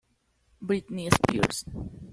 Britney 0.63 1.11
Spears. 1.13 1.63